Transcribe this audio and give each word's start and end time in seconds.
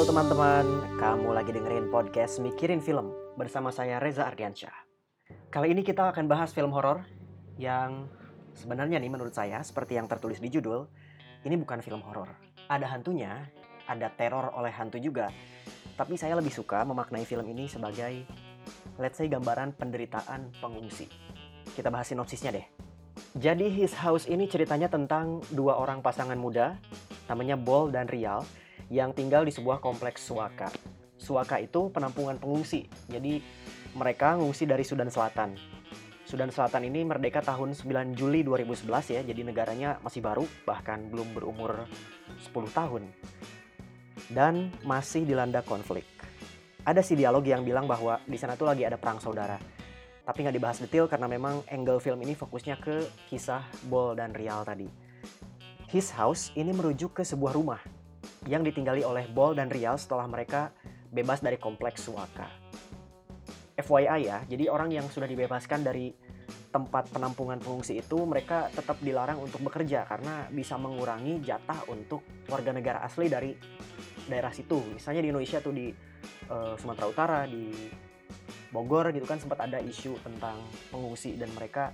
Halo 0.00 0.16
teman-teman, 0.16 0.64
kamu 0.96 1.28
lagi 1.28 1.52
dengerin 1.52 1.92
podcast 1.92 2.40
Mikirin 2.40 2.80
Film 2.80 3.12
bersama 3.36 3.68
saya 3.68 4.00
Reza 4.00 4.24
Ardiansyah. 4.24 4.72
Kali 5.52 5.76
ini 5.76 5.84
kita 5.84 6.08
akan 6.08 6.24
bahas 6.24 6.56
film 6.56 6.72
horor 6.72 7.04
yang 7.60 8.08
sebenarnya 8.56 8.96
nih 8.96 9.12
menurut 9.12 9.36
saya 9.36 9.60
seperti 9.60 10.00
yang 10.00 10.08
tertulis 10.08 10.40
di 10.40 10.48
judul, 10.48 10.88
ini 11.44 11.52
bukan 11.60 11.84
film 11.84 12.00
horor. 12.00 12.32
Ada 12.72 12.88
hantunya, 12.88 13.44
ada 13.84 14.08
teror 14.16 14.48
oleh 14.56 14.72
hantu 14.72 14.96
juga, 14.96 15.28
tapi 16.00 16.16
saya 16.16 16.32
lebih 16.32 16.56
suka 16.56 16.80
memaknai 16.80 17.28
film 17.28 17.44
ini 17.52 17.68
sebagai 17.68 18.24
let's 18.96 19.20
say 19.20 19.28
gambaran 19.28 19.76
penderitaan 19.76 20.48
pengungsi. 20.64 21.12
Kita 21.76 21.92
bahas 21.92 22.08
sinopsisnya 22.08 22.56
deh. 22.56 22.64
Jadi 23.36 23.68
His 23.68 23.92
House 24.00 24.24
ini 24.32 24.48
ceritanya 24.48 24.88
tentang 24.88 25.44
dua 25.52 25.76
orang 25.76 26.00
pasangan 26.00 26.40
muda 26.40 26.80
namanya 27.28 27.60
Bol 27.60 27.92
dan 27.92 28.08
Rial 28.08 28.40
yang 28.90 29.14
tinggal 29.14 29.46
di 29.46 29.54
sebuah 29.54 29.78
kompleks 29.78 30.26
Suaka. 30.26 30.68
Suaka 31.14 31.62
itu 31.62 31.88
penampungan 31.94 32.36
pengungsi. 32.42 32.90
Jadi 33.06 33.38
mereka 33.94 34.34
mengungsi 34.34 34.66
dari 34.66 34.82
Sudan 34.82 35.08
Selatan. 35.08 35.54
Sudan 36.26 36.50
Selatan 36.50 36.86
ini 36.86 37.06
merdeka 37.06 37.42
tahun 37.42 37.74
9 37.74 38.18
Juli 38.18 38.42
2011 38.46 39.14
ya, 39.14 39.20
jadi 39.22 39.40
negaranya 39.42 39.98
masih 40.02 40.22
baru, 40.22 40.46
bahkan 40.62 41.10
belum 41.10 41.34
berumur 41.34 41.86
10 42.38 42.70
tahun. 42.70 43.02
Dan 44.30 44.70
masih 44.86 45.26
dilanda 45.26 45.62
konflik. 45.62 46.06
Ada 46.86 47.02
sih 47.02 47.18
dialog 47.18 47.42
yang 47.42 47.66
bilang 47.66 47.86
bahwa 47.90 48.22
di 48.26 48.38
sana 48.38 48.54
tuh 48.54 48.70
lagi 48.70 48.86
ada 48.86 48.98
perang 48.98 49.18
saudara. 49.18 49.58
Tapi 50.22 50.46
nggak 50.46 50.54
dibahas 50.54 50.78
detail 50.78 51.10
karena 51.10 51.26
memang 51.26 51.66
angle 51.66 51.98
film 51.98 52.22
ini 52.22 52.38
fokusnya 52.38 52.78
ke 52.78 53.26
kisah 53.26 53.66
Bol 53.90 54.14
dan 54.14 54.30
Rial 54.30 54.62
tadi. 54.62 54.86
His 55.90 56.14
House 56.14 56.54
ini 56.54 56.70
merujuk 56.70 57.18
ke 57.18 57.26
sebuah 57.26 57.58
rumah 57.58 57.82
yang 58.48 58.64
ditinggali 58.64 59.04
oleh 59.04 59.28
Bol 59.28 59.52
dan 59.52 59.68
Rial 59.68 60.00
setelah 60.00 60.24
mereka 60.24 60.72
bebas 61.10 61.44
dari 61.44 61.60
kompleks 61.60 62.06
Suaka. 62.08 62.48
FYI 63.80 64.20
ya, 64.24 64.38
jadi 64.44 64.68
orang 64.68 64.92
yang 64.92 65.08
sudah 65.08 65.28
dibebaskan 65.28 65.80
dari 65.80 66.12
tempat 66.70 67.10
penampungan 67.10 67.58
pengungsi 67.58 67.98
itu 67.98 68.22
mereka 68.22 68.70
tetap 68.70 69.02
dilarang 69.02 69.42
untuk 69.42 69.58
bekerja 69.66 70.06
karena 70.06 70.46
bisa 70.54 70.78
mengurangi 70.78 71.42
jatah 71.42 71.82
untuk 71.90 72.22
warga 72.46 72.70
negara 72.70 73.02
asli 73.02 73.26
dari 73.26 73.50
daerah 74.30 74.54
situ. 74.54 74.78
Misalnya 74.94 75.26
di 75.26 75.28
Indonesia 75.34 75.58
tuh 75.58 75.74
di 75.74 75.90
uh, 76.52 76.78
Sumatera 76.78 77.06
Utara, 77.10 77.40
di 77.50 77.74
Bogor 78.70 79.10
gitu 79.10 79.26
kan 79.26 79.42
sempat 79.42 79.66
ada 79.66 79.82
isu 79.82 80.14
tentang 80.22 80.62
pengungsi 80.94 81.34
dan 81.34 81.50
mereka 81.58 81.90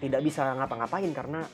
tidak 0.00 0.24
bisa 0.24 0.48
ngapa-ngapain 0.56 1.12
karena 1.12 1.44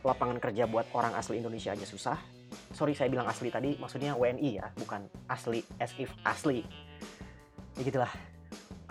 lapangan 0.00 0.40
kerja 0.40 0.64
buat 0.64 0.88
orang 0.96 1.12
asli 1.12 1.44
Indonesia 1.44 1.76
aja 1.76 1.84
susah 1.84 2.41
sorry 2.72 2.96
saya 2.96 3.08
bilang 3.12 3.28
asli 3.28 3.48
tadi 3.52 3.76
maksudnya 3.76 4.16
WNI 4.16 4.50
ya 4.58 4.66
bukan 4.76 5.06
asli 5.28 5.60
as 5.78 5.92
if 6.00 6.12
asli. 6.24 6.64
Ya 7.78 7.82
gitulah. 7.84 8.12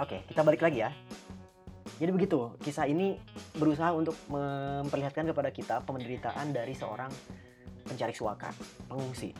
Oke 0.01 0.25
kita 0.29 0.41
balik 0.41 0.61
lagi 0.61 0.85
ya. 0.85 0.89
Jadi 2.01 2.09
begitu 2.09 2.57
kisah 2.65 2.89
ini 2.89 3.17
berusaha 3.53 3.93
untuk 3.93 4.17
memperlihatkan 4.29 5.29
kepada 5.29 5.53
kita 5.53 5.85
penderitaan 5.85 6.49
dari 6.49 6.73
seorang 6.73 7.13
pencari 7.85 8.13
suaka 8.15 8.49
pengungsi. 8.89 9.33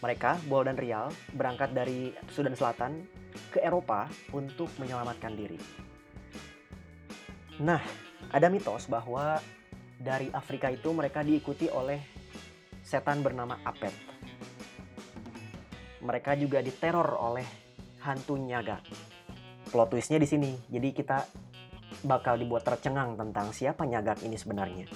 Mereka 0.00 0.46
Bol 0.48 0.64
dan 0.64 0.78
Rial 0.78 1.12
berangkat 1.34 1.74
dari 1.76 2.14
Sudan 2.32 2.54
Selatan 2.56 3.04
ke 3.52 3.60
Eropa 3.60 4.08
untuk 4.32 4.70
menyelamatkan 4.80 5.34
diri. 5.36 5.60
Nah, 7.60 7.82
ada 8.32 8.48
mitos 8.48 8.88
bahwa 8.88 9.36
dari 10.00 10.32
Afrika 10.32 10.72
itu 10.72 10.88
mereka 10.96 11.20
diikuti 11.20 11.68
oleh 11.68 12.19
setan 12.90 13.22
bernama 13.22 13.54
Apet. 13.62 13.94
Mereka 16.02 16.34
juga 16.42 16.58
diteror 16.58 17.14
oleh 17.22 17.46
hantu 18.02 18.34
nyaga. 18.34 18.82
Plot 19.70 19.94
twistnya 19.94 20.18
di 20.18 20.26
sini, 20.26 20.50
jadi 20.66 20.90
kita 20.90 21.22
bakal 22.02 22.34
dibuat 22.34 22.66
tercengang 22.66 23.14
tentang 23.14 23.54
siapa 23.54 23.86
nyagak 23.86 24.26
ini 24.26 24.34
sebenarnya. 24.34 24.90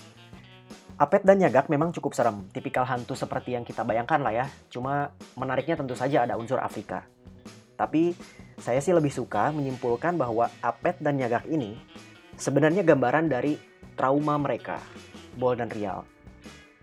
Apet 0.99 1.23
dan 1.23 1.39
nyagak 1.39 1.71
memang 1.71 1.95
cukup 1.95 2.19
serem, 2.19 2.51
tipikal 2.51 2.83
hantu 2.83 3.15
seperti 3.15 3.55
yang 3.55 3.63
kita 3.63 3.87
bayangkan 3.87 4.19
lah 4.19 4.35
ya. 4.35 4.47
Cuma 4.75 5.15
menariknya 5.39 5.79
tentu 5.79 5.95
saja 5.95 6.27
ada 6.27 6.35
unsur 6.35 6.59
Afrika. 6.59 7.07
Tapi 7.79 8.11
saya 8.59 8.83
sih 8.83 8.91
lebih 8.91 9.15
suka 9.15 9.55
menyimpulkan 9.55 10.19
bahwa 10.19 10.51
Apet 10.67 10.99
dan 10.99 11.15
nyagak 11.15 11.47
ini 11.47 11.79
sebenarnya 12.35 12.83
gambaran 12.83 13.31
dari 13.31 13.55
trauma 13.95 14.35
mereka, 14.35 14.83
Bol 15.39 15.55
dan 15.55 15.71
Rial 15.71 16.15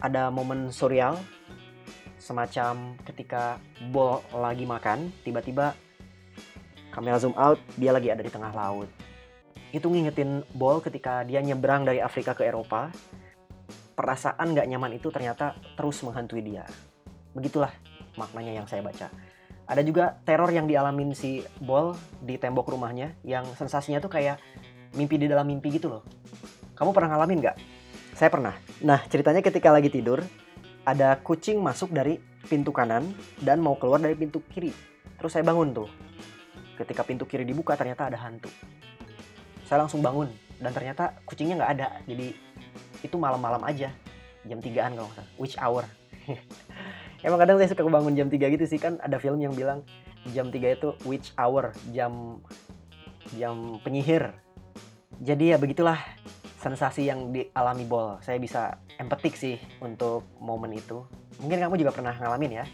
ada 0.01 0.33
momen 0.33 0.73
surreal 0.73 1.15
semacam 2.17 2.97
ketika 3.05 3.61
Bol 3.89 4.21
lagi 4.33 4.65
makan, 4.65 5.13
tiba-tiba 5.25 5.73
kamera 6.93 7.17
zoom 7.17 7.33
out, 7.37 7.57
dia 7.77 7.93
lagi 7.93 8.09
ada 8.09 8.21
di 8.21 8.29
tengah 8.29 8.53
laut. 8.53 8.89
Itu 9.71 9.87
ngingetin 9.87 10.43
Bol 10.53 10.81
ketika 10.83 11.23
dia 11.23 11.39
nyebrang 11.39 11.85
dari 11.85 12.01
Afrika 12.01 12.33
ke 12.33 12.45
Eropa. 12.45 12.91
Perasaan 13.95 14.57
gak 14.57 14.65
nyaman 14.65 14.97
itu 14.97 15.13
ternyata 15.13 15.53
terus 15.77 16.01
menghantui 16.01 16.41
dia. 16.41 16.65
Begitulah 17.37 17.71
maknanya 18.17 18.57
yang 18.61 18.67
saya 18.67 18.81
baca. 18.81 19.07
Ada 19.69 19.81
juga 19.85 20.19
teror 20.25 20.51
yang 20.51 20.65
dialamin 20.67 21.15
si 21.15 21.45
Bol 21.61 21.95
di 22.19 22.35
tembok 22.35 22.73
rumahnya 22.73 23.15
yang 23.23 23.45
sensasinya 23.55 24.01
tuh 24.03 24.11
kayak 24.11 24.41
mimpi 24.97 25.15
di 25.15 25.29
dalam 25.29 25.47
mimpi 25.47 25.71
gitu 25.71 25.87
loh. 25.87 26.03
Kamu 26.75 26.91
pernah 26.91 27.15
ngalamin 27.15 27.39
gak? 27.39 27.57
Saya 28.21 28.29
pernah. 28.29 28.53
Nah, 28.85 29.01
ceritanya 29.09 29.41
ketika 29.41 29.73
lagi 29.73 29.89
tidur, 29.89 30.21
ada 30.85 31.17
kucing 31.25 31.57
masuk 31.57 31.89
dari 31.89 32.21
pintu 32.45 32.69
kanan 32.69 33.17
dan 33.41 33.57
mau 33.57 33.73
keluar 33.73 33.97
dari 33.97 34.13
pintu 34.13 34.45
kiri. 34.45 34.69
Terus 35.17 35.33
saya 35.33 35.41
bangun 35.41 35.73
tuh. 35.73 35.89
Ketika 36.77 37.01
pintu 37.01 37.25
kiri 37.25 37.49
dibuka, 37.49 37.73
ternyata 37.73 38.13
ada 38.13 38.21
hantu. 38.21 38.45
Saya 39.65 39.81
langsung 39.81 40.05
bangun 40.05 40.29
dan 40.61 40.69
ternyata 40.69 41.17
kucingnya 41.25 41.65
nggak 41.65 41.71
ada. 41.81 41.87
Jadi 42.05 42.37
itu 43.01 43.15
malam-malam 43.17 43.65
aja, 43.65 43.89
jam 44.45 44.61
3-an 44.61 45.01
kalau 45.01 45.09
nggak. 45.17 45.27
Which 45.41 45.57
hour? 45.57 45.89
Emang 47.25 47.41
kadang 47.41 47.57
saya 47.57 47.73
suka 47.73 47.89
bangun 47.89 48.13
jam 48.13 48.29
3 48.29 48.37
gitu 48.37 48.69
sih 48.69 48.77
kan 48.77 49.01
ada 49.01 49.17
film 49.17 49.41
yang 49.41 49.57
bilang 49.57 49.81
jam 50.29 50.53
3 50.53 50.77
itu 50.77 50.93
which 51.09 51.33
hour, 51.41 51.73
jam 51.89 52.37
jam 53.33 53.81
penyihir. 53.81 54.29
Jadi 55.25 55.53
ya 55.53 55.57
begitulah 55.57 55.97
sensasi 56.61 57.09
yang 57.09 57.33
dialami 57.33 57.89
Bol. 57.89 58.21
Saya 58.21 58.37
bisa 58.37 58.77
empatik 59.01 59.33
sih 59.33 59.57
untuk 59.81 60.29
momen 60.37 60.77
itu. 60.77 61.01
Mungkin 61.41 61.57
kamu 61.57 61.81
juga 61.81 61.91
pernah 61.91 62.13
ngalamin 62.13 62.61
ya. 62.61 62.65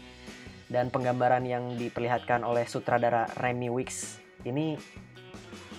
Dan 0.68 0.92
penggambaran 0.92 1.48
yang 1.48 1.80
diperlihatkan 1.80 2.44
oleh 2.44 2.68
sutradara 2.68 3.24
Remy 3.40 3.72
Wicks 3.72 4.20
ini 4.44 4.76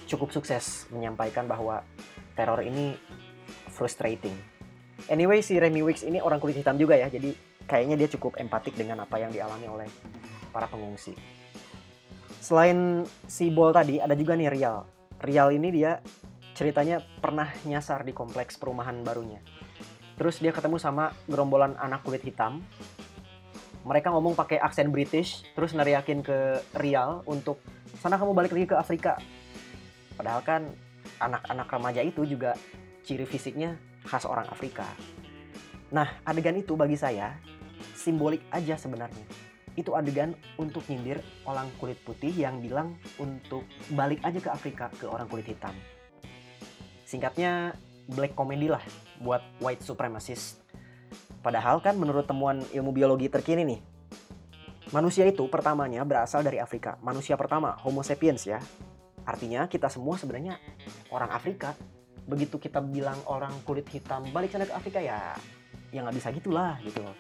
cukup 0.10 0.34
sukses 0.34 0.90
menyampaikan 0.90 1.46
bahwa 1.46 1.86
teror 2.34 2.66
ini 2.66 2.98
frustrating. 3.70 4.34
Anyway, 5.14 5.46
si 5.46 5.62
Remy 5.62 5.86
Wicks 5.86 6.02
ini 6.02 6.18
orang 6.18 6.42
kulit 6.42 6.58
hitam 6.58 6.74
juga 6.82 6.98
ya, 6.98 7.06
jadi 7.06 7.38
kayaknya 7.70 8.02
dia 8.02 8.10
cukup 8.18 8.42
empatik 8.42 8.74
dengan 8.74 9.06
apa 9.06 9.22
yang 9.22 9.30
dialami 9.30 9.70
oleh 9.70 9.88
para 10.50 10.66
pengungsi. 10.66 11.14
Selain 12.42 13.06
si 13.30 13.54
Bol 13.54 13.70
tadi, 13.70 14.02
ada 14.02 14.18
juga 14.18 14.34
nih 14.34 14.50
Rial. 14.50 14.90
Rial 15.22 15.54
ini 15.54 15.70
dia 15.70 16.02
ceritanya 16.60 17.00
pernah 17.24 17.48
nyasar 17.64 18.04
di 18.04 18.12
kompleks 18.12 18.60
perumahan 18.60 19.00
barunya. 19.00 19.40
Terus 20.20 20.44
dia 20.44 20.52
ketemu 20.52 20.76
sama 20.76 21.16
gerombolan 21.32 21.80
anak 21.80 22.04
kulit 22.04 22.20
hitam. 22.20 22.60
Mereka 23.88 24.12
ngomong 24.12 24.36
pakai 24.36 24.60
aksen 24.60 24.92
British, 24.92 25.48
terus 25.56 25.72
neriakin 25.72 26.20
ke 26.20 26.60
Rial 26.76 27.24
untuk 27.32 27.64
sana 28.04 28.20
kamu 28.20 28.36
balik 28.36 28.52
lagi 28.52 28.68
ke 28.68 28.76
Afrika. 28.76 29.16
Padahal 30.20 30.44
kan 30.44 30.68
anak-anak 31.24 31.72
remaja 31.72 32.04
itu 32.04 32.28
juga 32.28 32.60
ciri 33.08 33.24
fisiknya 33.24 33.80
khas 34.04 34.28
orang 34.28 34.52
Afrika. 34.52 34.84
Nah, 35.96 36.20
adegan 36.28 36.60
itu 36.60 36.76
bagi 36.76 37.00
saya 37.00 37.40
simbolik 37.96 38.44
aja 38.52 38.76
sebenarnya. 38.76 39.24
Itu 39.80 39.96
adegan 39.96 40.36
untuk 40.60 40.84
nyindir 40.92 41.24
orang 41.48 41.72
kulit 41.80 42.04
putih 42.04 42.36
yang 42.36 42.60
bilang 42.60 43.00
untuk 43.16 43.64
balik 43.96 44.20
aja 44.28 44.44
ke 44.44 44.52
Afrika 44.52 44.92
ke 45.00 45.08
orang 45.08 45.32
kulit 45.32 45.48
hitam. 45.48 45.72
Singkatnya 47.10 47.74
black 48.06 48.38
comedy 48.38 48.70
lah 48.70 48.86
buat 49.18 49.42
white 49.58 49.82
supremacist. 49.82 50.62
Padahal 51.42 51.82
kan 51.82 51.98
menurut 51.98 52.30
temuan 52.30 52.62
ilmu 52.70 52.94
biologi 52.94 53.34
terkini 53.34 53.66
nih, 53.66 53.80
manusia 54.94 55.26
itu 55.26 55.50
pertamanya 55.50 56.06
berasal 56.06 56.46
dari 56.46 56.62
Afrika. 56.62 57.02
Manusia 57.02 57.34
pertama, 57.34 57.74
Homo 57.82 58.06
sapiens 58.06 58.46
ya. 58.46 58.62
Artinya 59.26 59.66
kita 59.66 59.90
semua 59.90 60.22
sebenarnya 60.22 60.62
orang 61.10 61.34
Afrika. 61.34 61.74
Begitu 62.30 62.62
kita 62.62 62.78
bilang 62.78 63.18
orang 63.26 63.58
kulit 63.66 63.90
hitam 63.90 64.30
balik 64.30 64.54
sana 64.54 64.70
ke 64.70 64.74
Afrika 64.78 65.02
ya, 65.02 65.34
ya 65.90 66.06
nggak 66.06 66.14
bisa 66.14 66.30
gitulah 66.30 66.78
gitu 66.86 67.02
loh. 67.02 67.18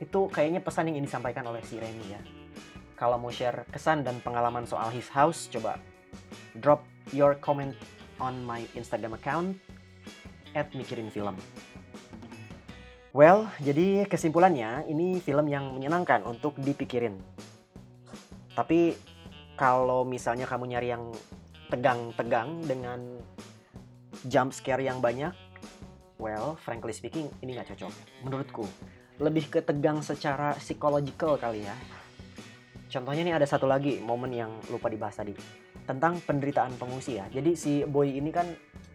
Itu 0.00 0.32
kayaknya 0.32 0.64
pesan 0.64 0.88
yang 0.88 0.96
ingin 0.96 1.12
disampaikan 1.12 1.44
oleh 1.44 1.60
si 1.60 1.76
Remy 1.76 2.06
ya. 2.08 2.20
Kalau 2.96 3.20
mau 3.20 3.28
share 3.28 3.68
kesan 3.68 4.00
dan 4.00 4.24
pengalaman 4.24 4.64
soal 4.64 4.88
his 4.88 5.12
house, 5.12 5.44
coba 5.52 5.76
drop 6.56 6.80
your 7.12 7.36
comment 7.36 7.76
on 8.22 8.42
my 8.46 8.62
Instagram 8.78 9.16
account 9.16 9.58
at 10.54 10.70
mikirin 10.74 11.10
film. 11.10 11.34
Well, 13.14 13.46
jadi 13.62 14.10
kesimpulannya 14.10 14.90
ini 14.90 15.22
film 15.22 15.46
yang 15.46 15.70
menyenangkan 15.70 16.26
untuk 16.26 16.58
dipikirin. 16.58 17.14
Tapi 18.58 18.94
kalau 19.54 20.02
misalnya 20.02 20.50
kamu 20.50 20.74
nyari 20.74 20.88
yang 20.90 21.14
tegang-tegang 21.70 22.58
dengan 22.66 22.98
jump 24.26 24.50
scare 24.50 24.82
yang 24.82 24.98
banyak, 24.98 25.30
well, 26.18 26.58
frankly 26.58 26.90
speaking, 26.90 27.30
ini 27.38 27.54
nggak 27.54 27.74
cocok. 27.74 27.92
Menurutku, 28.26 28.66
lebih 29.22 29.46
ke 29.46 29.62
tegang 29.62 30.02
secara 30.02 30.58
psychological 30.58 31.38
kali 31.38 31.62
ya. 31.62 31.74
Contohnya 32.94 33.26
nih 33.26 33.34
ada 33.34 33.42
satu 33.42 33.66
lagi 33.66 33.98
momen 33.98 34.30
yang 34.30 34.54
lupa 34.70 34.86
dibahas 34.86 35.18
tadi 35.18 35.34
tentang 35.82 36.22
penderitaan 36.22 36.78
pengungsi 36.78 37.18
ya. 37.18 37.26
Jadi 37.26 37.58
si 37.58 37.82
boy 37.82 38.06
ini 38.06 38.30
kan 38.30 38.46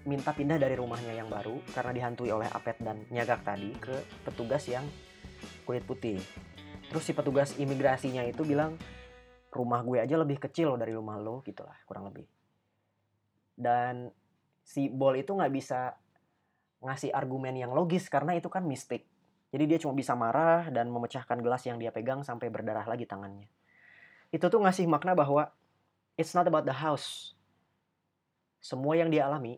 minta 0.07 0.31
pindah 0.31 0.55
dari 0.55 0.79
rumahnya 0.79 1.19
yang 1.19 1.27
baru 1.27 1.59
karena 1.75 1.91
dihantui 1.91 2.31
oleh 2.31 2.47
Apet 2.47 2.79
dan 2.79 3.03
Nyagak 3.11 3.43
tadi 3.43 3.75
ke 3.75 3.91
petugas 4.23 4.63
yang 4.71 4.87
kulit 5.67 5.83
putih. 5.83 6.15
Terus 6.87 7.03
si 7.03 7.11
petugas 7.11 7.59
imigrasinya 7.59 8.23
itu 8.23 8.47
bilang 8.47 8.79
rumah 9.51 9.83
gue 9.83 9.99
aja 9.99 10.15
lebih 10.15 10.39
kecil 10.47 10.71
loh 10.71 10.79
dari 10.79 10.95
rumah 10.95 11.19
lo 11.19 11.43
gitulah 11.43 11.75
kurang 11.83 12.07
lebih. 12.07 12.23
Dan 13.51 14.07
si 14.63 14.87
Bol 14.87 15.19
itu 15.19 15.35
nggak 15.35 15.51
bisa 15.51 15.91
ngasih 16.79 17.11
argumen 17.11 17.51
yang 17.51 17.75
logis 17.75 18.07
karena 18.07 18.31
itu 18.31 18.47
kan 18.47 18.63
mistik. 18.63 19.03
Jadi 19.51 19.75
dia 19.75 19.77
cuma 19.83 19.91
bisa 19.91 20.15
marah 20.15 20.71
dan 20.71 20.87
memecahkan 20.87 21.43
gelas 21.43 21.67
yang 21.67 21.75
dia 21.75 21.91
pegang 21.91 22.23
sampai 22.23 22.47
berdarah 22.47 22.87
lagi 22.87 23.03
tangannya. 23.03 23.58
Itu 24.29 24.45
tuh 24.49 24.61
ngasih 24.61 24.85
makna 24.85 25.17
bahwa 25.17 25.49
it's 26.13 26.37
not 26.37 26.45
about 26.45 26.65
the 26.69 26.75
house. 26.75 27.33
Semua 28.61 28.93
yang 28.99 29.09
dia 29.09 29.25
alami, 29.25 29.57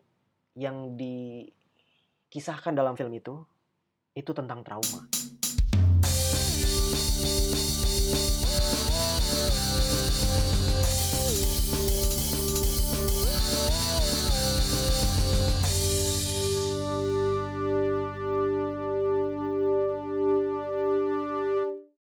yang 0.56 0.96
dikisahkan 0.96 2.72
dalam 2.72 2.96
film 2.96 3.12
itu, 3.12 3.44
itu 4.16 4.32
tentang 4.32 4.64
trauma. 4.64 5.08